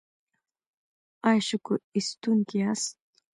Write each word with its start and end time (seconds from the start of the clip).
ایا 1.29 1.41
شکر 1.49 1.75
ایستونکي 1.95 2.57
یاست؟ 2.61 2.93